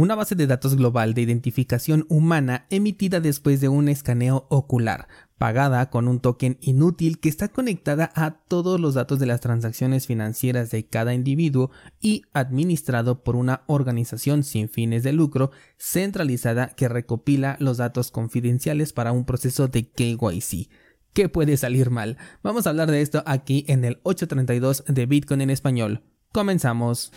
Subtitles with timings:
[0.00, 5.90] una base de datos global de identificación humana emitida después de un escaneo ocular, pagada
[5.90, 10.70] con un token inútil que está conectada a todos los datos de las transacciones financieras
[10.70, 17.58] de cada individuo y administrado por una organización sin fines de lucro centralizada que recopila
[17.60, 20.70] los datos confidenciales para un proceso de KYC.
[21.12, 22.16] ¿Qué puede salir mal?
[22.42, 26.02] Vamos a hablar de esto aquí en el 832 de Bitcoin en español.
[26.32, 27.12] Comenzamos.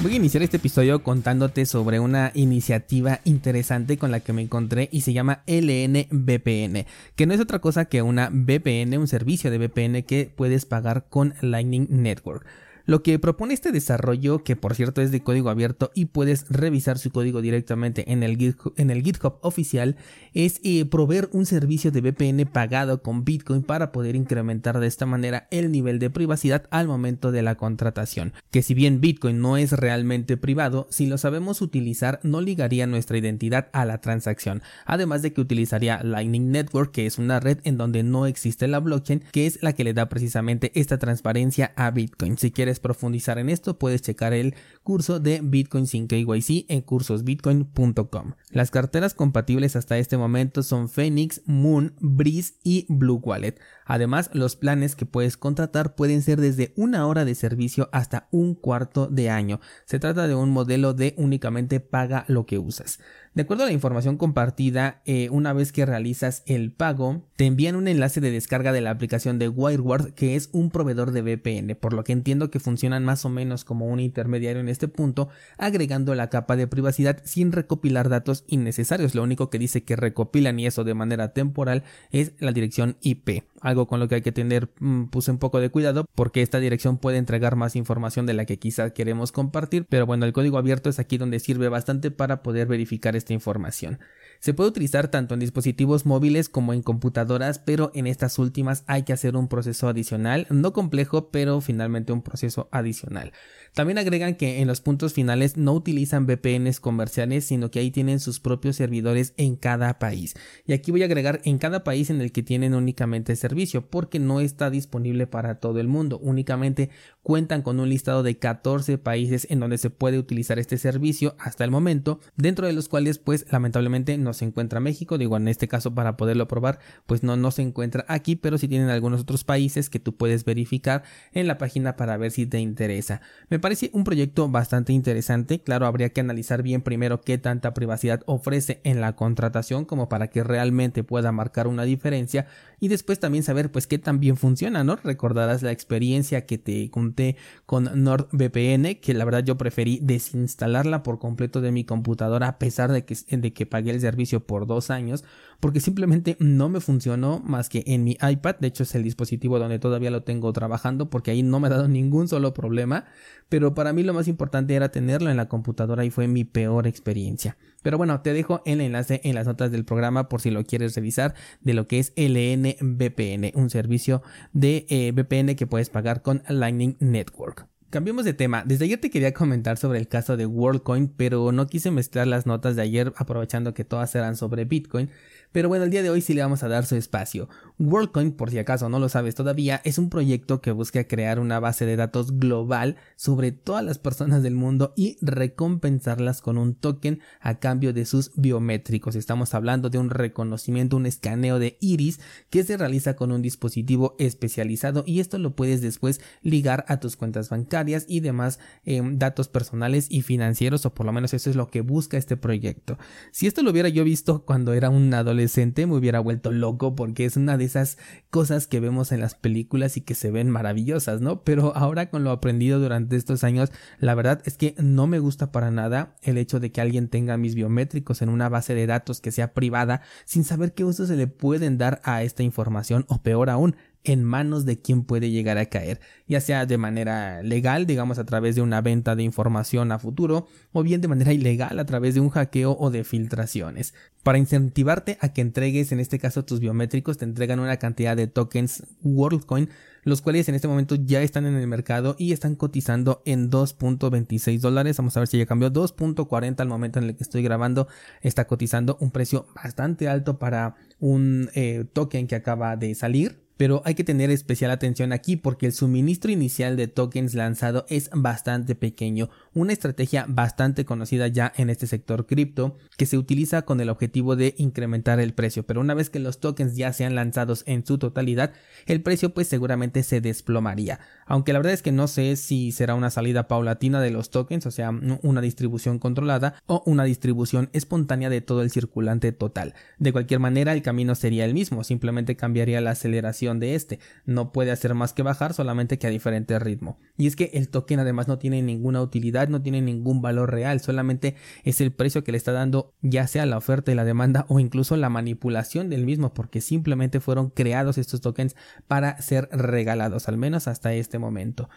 [0.00, 4.88] Voy a iniciar este episodio contándote sobre una iniciativa interesante con la que me encontré
[4.92, 9.58] y se llama LNVPN, que no es otra cosa que una VPN, un servicio de
[9.58, 12.46] VPN que puedes pagar con Lightning Network.
[12.88, 16.96] Lo que propone este desarrollo, que por cierto es de código abierto y puedes revisar
[16.96, 19.96] su código directamente en el, GitHub, oficial,
[20.32, 25.04] es eh, proveer un servicio de VPN pagado con Bitcoin para poder incrementar de esta
[25.04, 28.32] manera el nivel de privacidad al momento de la contratación.
[28.50, 33.18] Que si bien Bitcoin no es realmente privado, si lo sabemos utilizar no ligaría nuestra
[33.18, 37.76] identidad a la transacción, además de que utilizaría Lightning Network, que es una red en
[37.76, 41.90] donde no existe la blockchain, que es la que le da precisamente esta transparencia a
[41.90, 42.38] Bitcoin.
[42.38, 48.32] Si quieres profundizar en esto, puedes checar el curso de Bitcoin sin KYC en cursosbitcoin.com.
[48.50, 53.56] Las carteras compatibles hasta este momento son Phoenix, Moon, Breeze y Blue Wallet.
[53.84, 58.54] Además, los planes que puedes contratar pueden ser desde una hora de servicio hasta un
[58.54, 59.60] cuarto de año.
[59.86, 62.98] Se trata de un modelo de únicamente paga lo que usas.
[63.38, 67.76] De acuerdo a la información compartida, eh, una vez que realizas el pago, te envían
[67.76, 71.76] un enlace de descarga de la aplicación de Wireward, que es un proveedor de VPN,
[71.76, 75.28] por lo que entiendo que funcionan más o menos como un intermediario en este punto,
[75.56, 79.14] agregando la capa de privacidad sin recopilar datos innecesarios.
[79.14, 83.44] Lo único que dice que recopilan y eso de manera temporal es la dirección IP,
[83.60, 86.60] algo con lo que hay que tener mm, puse un poco de cuidado porque esta
[86.60, 90.58] dirección puede entregar más información de la que quizá queremos compartir, pero bueno, el código
[90.58, 93.98] abierto es aquí donde sirve bastante para poder verificar este información.
[94.40, 99.02] Se puede utilizar tanto en dispositivos móviles como en computadoras, pero en estas últimas hay
[99.02, 103.32] que hacer un proceso adicional, no complejo, pero finalmente un proceso adicional.
[103.74, 108.20] También agregan que en los puntos finales no utilizan VPNs comerciales, sino que ahí tienen
[108.20, 110.34] sus propios servidores en cada país.
[110.66, 114.18] Y aquí voy a agregar en cada país en el que tienen únicamente servicio, porque
[114.18, 116.18] no está disponible para todo el mundo.
[116.18, 116.90] Únicamente
[117.22, 121.64] cuentan con un listado de 14 países en donde se puede utilizar este servicio hasta
[121.64, 125.68] el momento, dentro de los cuales pues lamentablemente no se encuentra México, digo en este
[125.68, 129.44] caso para poderlo probar pues no, no se encuentra aquí, pero si tienen algunos otros
[129.44, 131.02] países que tú puedes verificar
[131.32, 133.20] en la página para ver si te interesa.
[133.48, 138.22] Me parece un proyecto bastante interesante, claro, habría que analizar bien primero qué tanta privacidad
[138.26, 142.46] ofrece en la contratación como para que realmente pueda marcar una diferencia
[142.80, 144.96] y después también saber pues qué tan bien funciona, ¿no?
[144.96, 151.18] Recordarás la experiencia que te conté con NordVPN, que la verdad yo preferí desinstalarla por
[151.18, 154.90] completo de mi computadora a pesar de que, de que pagué el servicio por dos
[154.90, 155.24] años,
[155.60, 159.58] porque simplemente no me funcionó más que en mi iPad, de hecho es el dispositivo
[159.58, 163.04] donde todavía lo tengo trabajando porque ahí no me ha dado ningún solo problema,
[163.48, 166.86] pero para mí lo más importante era tenerlo en la computadora y fue mi peor
[166.86, 167.56] experiencia.
[167.82, 170.94] Pero bueno, te dejo el enlace en las notas del programa por si lo quieres
[170.94, 176.42] revisar de lo que es LNVPN, un servicio de eh, VPN que puedes pagar con
[176.48, 177.68] Lightning Network.
[177.90, 178.64] Cambiemos de tema.
[178.66, 182.44] Desde ayer te quería comentar sobre el caso de WorldCoin, pero no quise mezclar las
[182.44, 185.08] notas de ayer aprovechando que todas eran sobre Bitcoin.
[185.52, 187.48] Pero bueno, el día de hoy sí le vamos a dar su espacio.
[187.78, 191.58] WorldCoin, por si acaso no lo sabes todavía, es un proyecto que busca crear una
[191.58, 197.20] base de datos global sobre todas las personas del mundo y recompensarlas con un token
[197.40, 199.16] a cambio de sus biométricos.
[199.16, 202.20] Estamos hablando de un reconocimiento, un escaneo de iris
[202.50, 207.16] que se realiza con un dispositivo especializado y esto lo puedes después ligar a tus
[207.16, 211.56] cuentas bancarias y demás em, datos personales y financieros o por lo menos eso es
[211.56, 212.98] lo que busca este proyecto.
[213.30, 215.37] Si esto lo hubiera yo visto cuando era un adolescente
[215.86, 217.98] me hubiera vuelto loco porque es una de esas
[218.30, 221.42] cosas que vemos en las películas y que se ven maravillosas, ¿no?
[221.44, 223.70] Pero ahora con lo aprendido durante estos años,
[224.00, 227.36] la verdad es que no me gusta para nada el hecho de que alguien tenga
[227.36, 231.16] mis biométricos en una base de datos que sea privada sin saber qué uso se
[231.16, 233.76] le pueden dar a esta información o peor aún,
[234.08, 238.24] en manos de quien puede llegar a caer, ya sea de manera legal, digamos a
[238.24, 242.14] través de una venta de información a futuro, o bien de manera ilegal a través
[242.14, 243.92] de un hackeo o de filtraciones.
[244.22, 248.26] Para incentivarte a que entregues en este caso tus biométricos, te entregan una cantidad de
[248.26, 249.68] tokens WorldCoin,
[250.04, 254.60] los cuales en este momento ya están en el mercado y están cotizando en 2.26
[254.60, 254.96] dólares.
[254.96, 257.88] Vamos a ver si ya cambió 2.40 al momento en el que estoy grabando.
[258.22, 263.82] Está cotizando un precio bastante alto para un eh, token que acaba de salir pero
[263.84, 268.74] hay que tener especial atención aquí porque el suministro inicial de tokens lanzado es bastante
[268.74, 273.90] pequeño, una estrategia bastante conocida ya en este sector cripto que se utiliza con el
[273.90, 277.84] objetivo de incrementar el precio, pero una vez que los tokens ya sean lanzados en
[277.84, 278.52] su totalidad,
[278.86, 282.94] el precio pues seguramente se desplomaría, aunque la verdad es que no sé si será
[282.94, 288.30] una salida paulatina de los tokens, o sea, una distribución controlada o una distribución espontánea
[288.30, 289.74] de todo el circulante total.
[289.98, 294.52] De cualquier manera, el camino sería el mismo, simplemente cambiaría la aceleración de este, no
[294.52, 296.98] puede hacer más que bajar, solamente que a diferente ritmo.
[297.16, 300.80] Y es que el token además no tiene ninguna utilidad, no tiene ningún valor real,
[300.80, 304.44] solamente es el precio que le está dando ya sea la oferta y la demanda
[304.48, 308.54] o incluso la manipulación del mismo, porque simplemente fueron creados estos tokens
[308.86, 311.68] para ser regalados, al menos hasta este momento.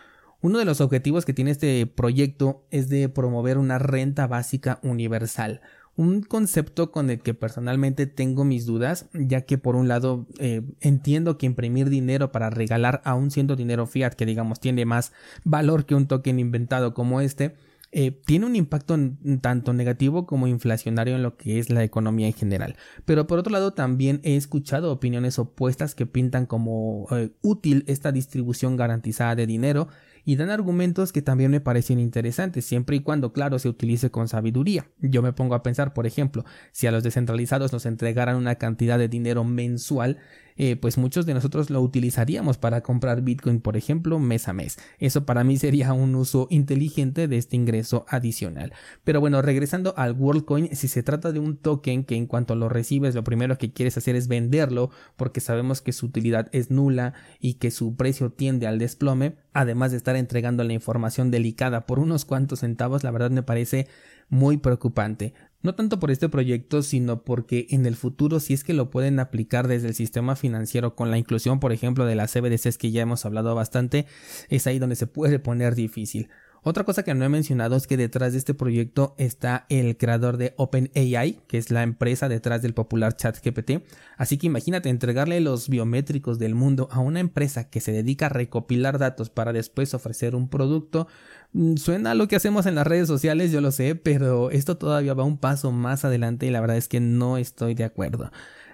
[0.44, 5.62] Uno de los objetivos que tiene este proyecto es de promover una renta básica universal,
[5.96, 10.62] un concepto con el que personalmente tengo mis dudas, ya que por un lado eh,
[10.80, 15.12] entiendo que imprimir dinero para regalar aún siendo dinero fiat, que digamos tiene más
[15.44, 17.56] valor que un token inventado como este,
[17.94, 18.98] eh, tiene un impacto
[19.42, 22.78] tanto negativo como inflacionario en lo que es la economía en general.
[23.04, 28.14] Pero por otro lado también he escuchado opiniones opuestas que pintan como eh, útil esta
[28.14, 29.90] distribución garantizada de dinero
[30.26, 34.28] y dan argumentos que también me parecen interesantes, siempre y cuando, claro, se utilice con
[34.28, 34.88] sabiduría.
[35.00, 38.98] Yo me pongo a pensar, por ejemplo, si a los descentralizados nos entregaran una cantidad
[38.98, 40.18] de dinero mensual,
[40.64, 44.78] eh, pues muchos de nosotros lo utilizaríamos para comprar Bitcoin, por ejemplo, mes a mes.
[45.00, 48.72] Eso para mí sería un uso inteligente de este ingreso adicional.
[49.04, 52.70] Pero bueno, regresando al WorldCoin, si se trata de un token que en cuanto lo
[52.70, 57.16] recibes, lo primero que quieres hacer es venderlo, porque sabemos que su utilidad es nula
[57.40, 61.98] y que su precio tiende al desplome, además de estar entregando la información delicada por
[61.98, 63.88] unos cuantos centavos, la verdad me parece
[64.30, 65.34] muy preocupante.
[65.64, 69.20] No tanto por este proyecto, sino porque en el futuro, si es que lo pueden
[69.20, 73.04] aplicar desde el sistema financiero con la inclusión, por ejemplo, de las CBDCs que ya
[73.04, 74.08] hemos hablado bastante,
[74.50, 76.30] es ahí donde se puede poner difícil.
[76.64, 80.38] Otra cosa que no he mencionado es que detrás de este proyecto está el creador
[80.38, 83.84] de OpenAI, que es la empresa detrás del popular ChatGPT.
[84.16, 88.30] Así que imagínate entregarle los biométricos del mundo a una empresa que se dedica a
[88.30, 91.08] recopilar datos para después ofrecer un producto.
[91.54, 94.78] Mm, suena a lo que hacemos en las redes sociales, yo lo sé, pero esto
[94.78, 98.30] todavía va un paso más adelante y la verdad es que no estoy de acuerdo.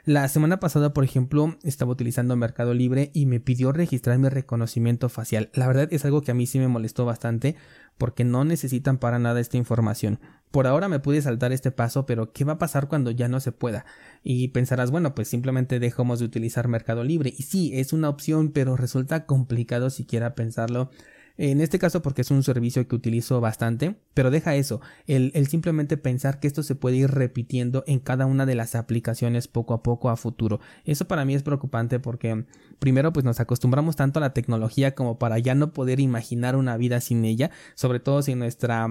[0.08, 5.10] La semana pasada, por ejemplo, estaba utilizando Mercado Libre y me pidió registrar mi reconocimiento
[5.10, 5.50] facial.
[5.54, 7.58] La verdad es algo que a mí sí me molestó bastante
[7.98, 10.22] porque no necesitan para nada esta información.
[10.50, 13.42] Por ahora me pude saltar este paso, pero ¿qué va a pasar cuando ya no
[13.42, 13.86] se pueda?
[14.24, 17.34] Y pensarás, bueno, pues simplemente dejamos de utilizar Mercado Libre.
[17.38, 20.90] Y sí, es una opción, pero resulta complicado siquiera pensarlo
[21.38, 25.98] en este caso porque es un servicio que utilizo bastante, pero deja eso, el, simplemente
[25.98, 29.84] pensar que esto se puede ir repitiendo en cada una de las aplicaciones poco a
[29.84, 30.60] poco a futuro.
[30.84, 32.46] Eso para mí es preocupante porque
[32.80, 36.78] primero pues nos acostumbramos tanto a la tecnología como para ya no poder imaginar una
[36.78, 38.88] vida sin ella, sobre todo si nuestra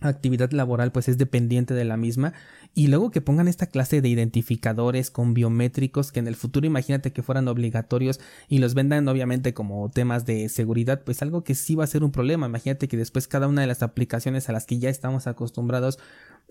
[0.00, 2.32] actividad laboral pues es dependiente de la misma.
[2.74, 7.12] Y luego que pongan esta clase de identificadores con biométricos que en el futuro imagínate
[7.12, 11.74] que fueran obligatorios y los vendan obviamente como temas de seguridad pues algo que sí
[11.74, 12.46] va a ser un problema.
[12.46, 15.98] Imagínate que después cada una de las aplicaciones a las que ya estamos acostumbrados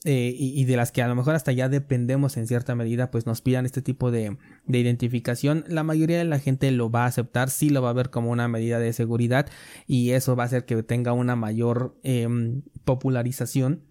[0.05, 3.25] eh, y, de las que a lo mejor hasta ya dependemos en cierta medida, pues
[3.25, 7.07] nos pidan este tipo de, de, identificación, la mayoría de la gente lo va a
[7.07, 9.47] aceptar, sí lo va a ver como una medida de seguridad
[9.87, 13.87] y eso va a hacer que tenga una mayor em, popularización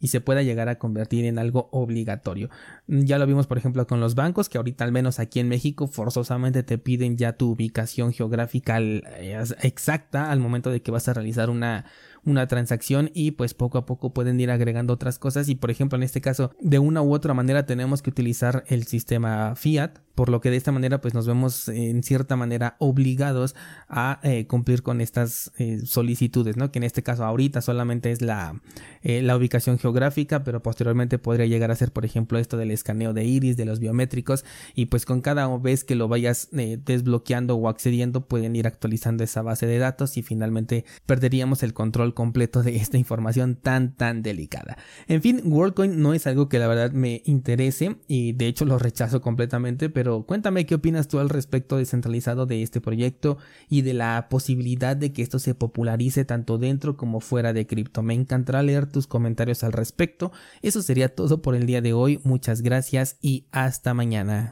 [0.00, 2.48] y se pueda llegar a convertir en algo obligatorio.
[2.86, 5.86] Ya lo vimos por ejemplo con los bancos que ahorita al menos aquí en México
[5.86, 11.12] forzosamente te piden ya tu ubicación geográfica eh, exacta al momento de que vas a
[11.12, 11.84] realizar una
[12.24, 15.48] una transacción y pues poco a poco pueden ir agregando otras cosas.
[15.48, 18.86] Y por ejemplo en este caso de una u otra manera tenemos que utilizar el
[18.86, 23.56] sistema fiat por lo que de esta manera pues nos vemos en cierta manera obligados
[23.88, 28.20] a eh, cumplir con estas eh, solicitudes no que en este caso ahorita solamente es
[28.20, 28.60] la,
[29.00, 33.14] eh, la ubicación geográfica pero posteriormente podría llegar a ser por ejemplo esto del escaneo
[33.14, 34.44] de iris de los biométricos.
[34.74, 39.42] Y pues con cada vez que lo vayas desbloqueando o accediendo pueden ir actualizando esa
[39.42, 41.72] base de datos y finalmente perderíamos el
[42.14, 44.76] completo de esta información tan tan delicada.
[45.08, 48.78] En fin, WorldCoin no es algo que la verdad me interese y de hecho lo
[48.78, 53.38] rechazo completamente, pero cuéntame qué opinas tú al respecto descentralizado de este proyecto
[53.68, 58.02] y de la posibilidad de que esto se popularice tanto dentro como fuera de cripto.
[58.02, 60.32] Me encantará leer tus comentarios al respecto.
[60.62, 62.20] Eso sería todo por el día de hoy.
[62.24, 64.48] Muchas gracias y hasta mañana.